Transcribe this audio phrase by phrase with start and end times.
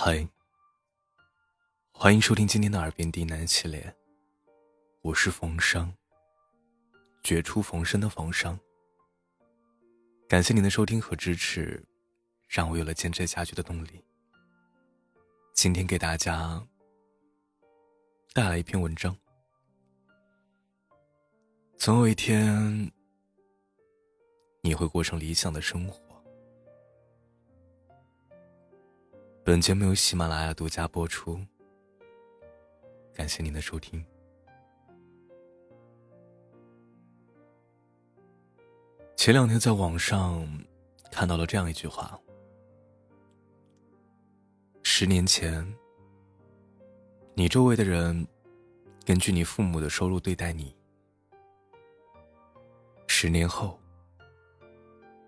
[0.00, 0.24] 嗨，
[1.90, 3.92] 欢迎收听今天的《耳边低喃》系列，
[5.02, 5.92] 我是冯生，
[7.24, 8.56] 绝处逢生的冯生。
[10.28, 11.84] 感谢您的收听和支持，
[12.46, 14.04] 让我有了坚持下去的动力。
[15.52, 16.64] 今天给大家
[18.32, 19.18] 带来一篇文章，
[21.76, 22.88] 总有一天
[24.62, 26.07] 你会过上理想的生活。
[29.48, 31.40] 本节目由喜马拉雅独家播出，
[33.14, 34.04] 感谢您的收听。
[39.16, 40.46] 前两天在网上
[41.10, 42.20] 看到了这样一句话：
[44.82, 45.66] 十年前，
[47.32, 48.28] 你周围的人
[49.02, 50.76] 根据你父母的收入对待你；
[53.06, 53.80] 十年后，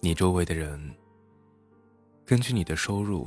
[0.00, 0.94] 你周围的人
[2.26, 3.26] 根据你的收入。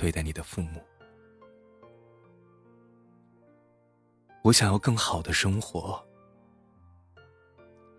[0.00, 0.80] 对待你的父母，
[4.42, 6.02] 我想要更好的生活，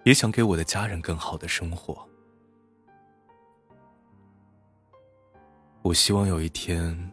[0.03, 2.09] 也想给我的家人更好的生活。
[5.83, 7.11] 我希望有一天，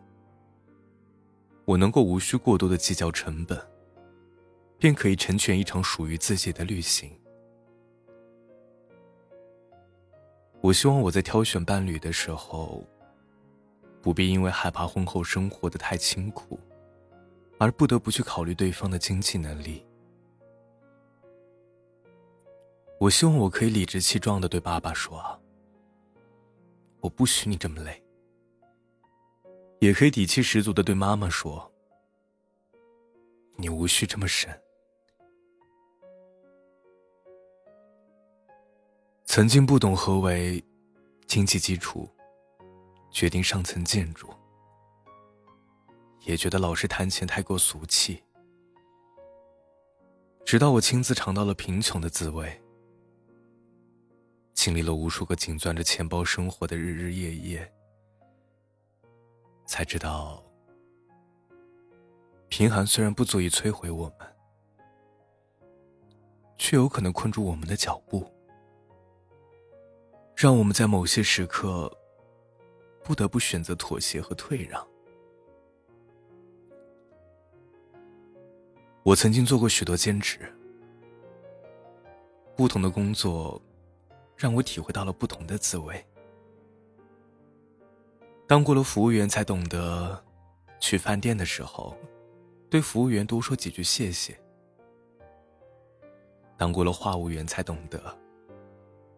[1.67, 3.61] 我能够无需过多的计较成本，
[4.79, 7.15] 便可以成全一场属于自己的旅行。
[10.63, 12.83] 我希望我在挑选伴侣的时候。
[14.09, 16.59] 不必因为害怕婚后生活的太辛苦，
[17.59, 19.85] 而不得不去考虑对方的经济能力。
[22.99, 25.39] 我希望我可以理直气壮的对爸爸说
[27.01, 28.03] ：“我不许你这么累。”
[29.79, 31.71] 也可以底气十足的对妈妈说
[33.61, 34.51] ：“你无需这么省。”
[39.27, 40.65] 曾经不懂何为
[41.27, 42.09] 经济基础。
[43.19, 44.33] 决定上层建筑，
[46.21, 48.23] 也觉得老是谈钱太过俗气。
[50.45, 52.63] 直到我亲自尝到了贫穷的滋味，
[54.55, 57.73] 经历了无数个紧攥着钱包生活的日日夜夜，
[59.67, 60.41] 才知道，
[62.49, 64.29] 贫寒虽然不足以摧毁我们，
[66.57, 68.33] 却有可能困住我们的脚步，
[70.37, 71.93] 让我们在某些时刻。
[73.09, 74.87] 不得不选择妥协和退让。
[79.03, 80.41] 我曾经做过许多兼职，
[82.55, 83.59] 不同的工作
[84.37, 86.07] 让我体会到了不同的滋味。
[88.47, 90.23] 当过了服务员，才懂得
[90.79, 91.97] 去饭店的时候，
[92.69, 94.35] 对服务员多说几句谢谢；
[96.59, 98.19] 当过了话务员，才懂得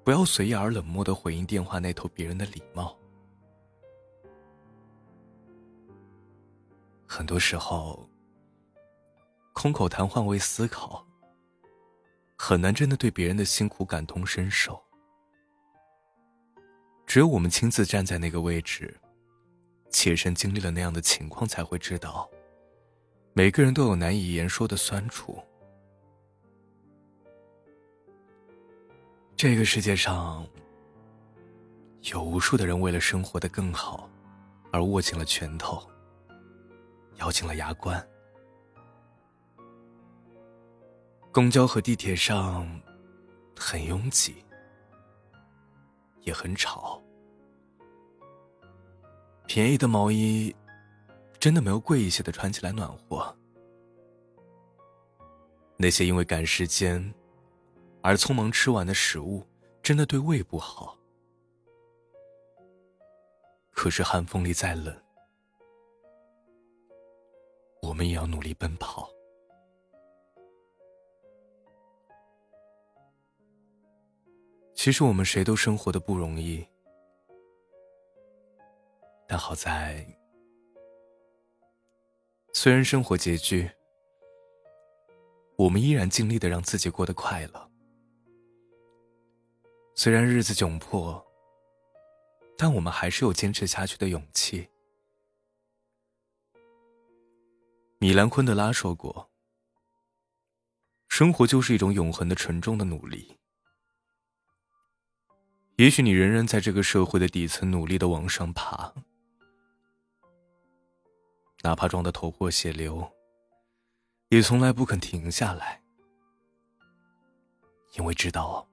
[0.05, 2.97] 不要随意而冷漠的回应电话那头别人的礼貌。
[7.13, 8.09] 很多时候，
[9.53, 11.05] 空口谈换位思考，
[12.39, 14.81] 很难真的对别人的辛苦感同身受。
[17.09, 18.97] 只有我们亲自站在那个位置，
[19.91, 22.31] 切身经历了那样的情况，才会知道，
[23.33, 25.43] 每个人都有难以言说的酸楚。
[29.35, 30.47] 这个世界上，
[32.03, 34.09] 有无数的人为了生活的更好，
[34.71, 35.90] 而握紧了拳头。
[37.21, 38.07] 咬紧了牙关。
[41.33, 42.69] 公交和地铁上
[43.57, 44.45] 很拥挤，
[46.23, 47.01] 也很吵。
[49.47, 50.55] 便宜的毛衣
[51.39, 53.37] 真的没有贵一些的穿起来暖和。
[55.77, 57.15] 那些因为赶时间
[58.03, 59.47] 而匆忙吃完的食物，
[59.83, 60.97] 真的对胃不好。
[63.73, 64.95] 可是寒风里再冷。
[68.01, 69.11] 我们也要努力奔跑。
[74.75, 76.67] 其实我们谁都生活的不容易，
[79.29, 80.03] 但好在，
[82.55, 83.71] 虽然生活拮据，
[85.57, 87.71] 我们依然尽力的让自己过得快乐。
[89.95, 91.23] 虽然日子窘迫，
[92.57, 94.71] 但我们还是有坚持下去的勇气。
[98.03, 99.31] 米兰昆德拉说过
[101.07, 103.37] ：“生活就是一种永恒的、沉重的努力。
[105.77, 108.95] 也许你仍然在这个社会的底层努力的往上爬，
[111.61, 113.07] 哪怕撞得头破血流，
[114.31, 115.83] 也从来不肯停下来，
[117.99, 118.67] 因为知道，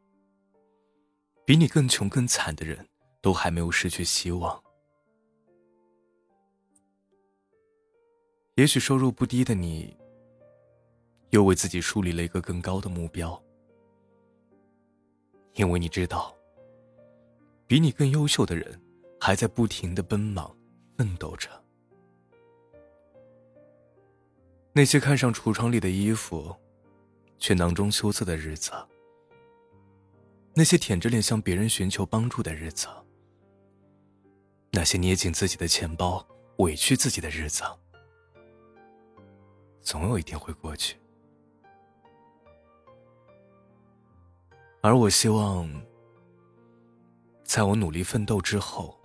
[1.45, 2.87] 比你更穷、更惨的人
[3.21, 4.63] 都还没有失去希望。
[8.57, 9.95] 也许收入不低的你，
[11.29, 13.39] 又为自己树立了一个更高的目标，
[15.53, 16.35] 因为你知道，
[17.67, 18.81] 比你更优秀的人
[19.21, 20.57] 还在不停的奔忙
[20.97, 21.47] 奋斗着。
[24.73, 26.55] 那些看上橱窗里的衣服，
[27.37, 28.71] 却囊中羞涩的日子；
[30.55, 32.87] 那些舔着脸向别人寻求帮助的日子；
[34.71, 36.27] 那些捏紧自己的钱包、
[36.57, 37.63] 委屈自己的日子。
[39.87, 40.97] 总有一天会过去，
[44.81, 45.65] 而我希望，
[47.45, 48.99] 在我努力奋斗之后，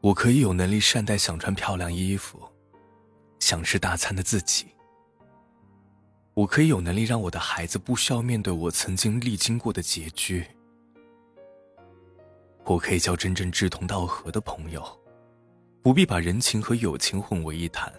[0.00, 2.42] 我可以有能力善待想穿漂亮衣服、
[3.38, 4.66] 想吃大餐的自己；
[6.34, 10.42] 我可以有能力让我的孩子不需要面对我曾经历经过的拮据；
[12.64, 14.84] 我可以交真正志同道合的朋友，
[15.82, 17.94] 不必把人情和友情混为一谈。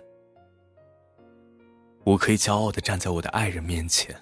[2.08, 4.16] 我可以骄傲的站在我的爱人面前，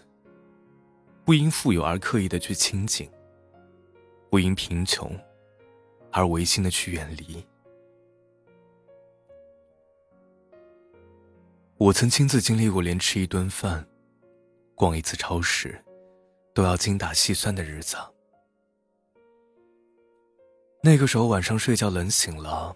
[1.24, 3.08] 不因富有而刻意的去亲近，
[4.28, 5.16] 不因贫穷
[6.12, 7.46] 而违心的去远离。
[11.78, 13.88] 我曾亲自经历过连吃一顿饭、
[14.74, 15.80] 逛一次超市
[16.56, 17.96] 都要精打细算的日子。
[20.82, 22.76] 那个时候晚上睡觉冷醒了，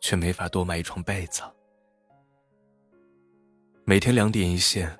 [0.00, 1.42] 却没法多买一床被子。
[3.84, 4.96] 每天两点一线，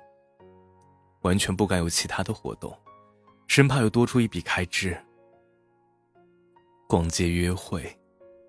[1.21, 2.77] 完全不敢有其他的活动，
[3.47, 4.95] 生怕又多出一笔开支。
[6.87, 7.97] 逛街约会，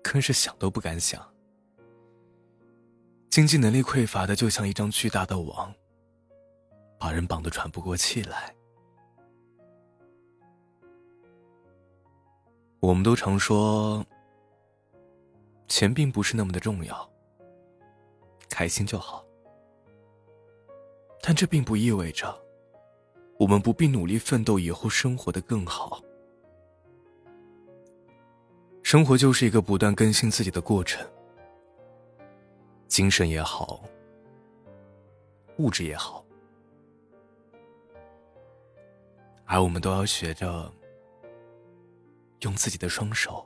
[0.03, 1.25] 更是想都不敢想。
[3.29, 5.73] 经济能力匮乏的，就像一张巨大的网，
[6.99, 8.53] 把人绑得喘不过气来。
[12.81, 14.05] 我们都常说，
[15.67, 17.09] 钱并不是那么的重要，
[18.49, 19.24] 开心就好。
[21.27, 22.39] 但这并不意味着，
[23.39, 25.99] 我们不必努力奋斗，以后生活的更好。
[28.83, 31.03] 生活就是一个不断更新自己的过程，
[32.87, 33.83] 精神也好，
[35.57, 36.23] 物质也好，
[39.45, 40.71] 而我们都要学着
[42.41, 43.43] 用自己的双手，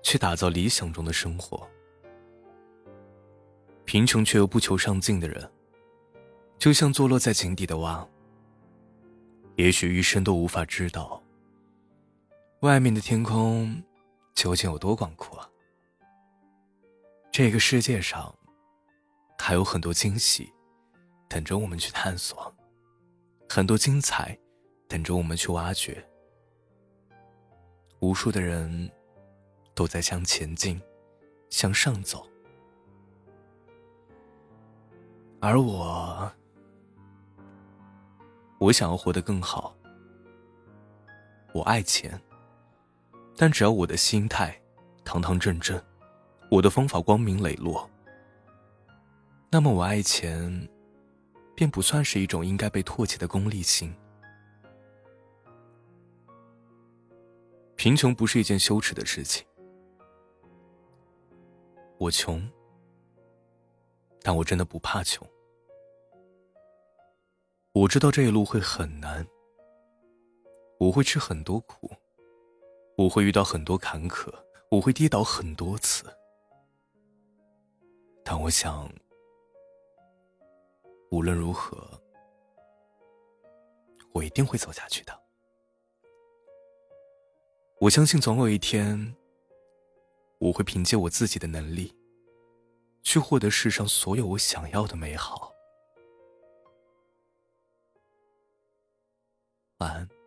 [0.00, 1.68] 去打造理想中的生活。
[3.84, 5.50] 贫穷却又不求上进的人。
[6.60, 8.06] 就像坐落在井底的蛙，
[9.56, 11.20] 也许余生都无法知道
[12.60, 13.82] 外面的天空
[14.34, 15.42] 究竟有多广阔。
[17.32, 18.34] 这个世界上
[19.38, 20.52] 还有很多惊喜
[21.30, 22.54] 等着我们去探索，
[23.48, 24.38] 很多精彩
[24.86, 26.06] 等着我们去挖掘。
[28.00, 28.90] 无数的人
[29.74, 30.78] 都在向前进，
[31.48, 32.28] 向上走，
[35.40, 36.30] 而我。
[38.60, 39.74] 我想要活得更好，
[41.54, 42.20] 我爱钱，
[43.34, 44.54] 但只要我的心态
[45.02, 45.82] 堂堂正正，
[46.50, 47.88] 我的方法光明磊落，
[49.50, 50.68] 那么我爱钱
[51.56, 53.94] 便不算是一种应该被唾弃的功利心。
[57.76, 59.42] 贫穷不是一件羞耻的事情，
[61.96, 62.46] 我穷，
[64.20, 65.26] 但我真的不怕穷。
[67.72, 69.24] 我知道这一路会很难，
[70.80, 71.88] 我会吃很多苦，
[72.96, 74.28] 我会遇到很多坎坷，
[74.70, 76.04] 我会跌倒很多次，
[78.24, 78.92] 但我想，
[81.12, 81.78] 无论如何，
[84.14, 85.16] 我一定会走下去的。
[87.78, 89.14] 我相信总有一天，
[90.38, 91.96] 我会凭借我自己的能力，
[93.04, 95.49] 去获得世上所有我想要的美好。
[99.80, 100.19] 晚安。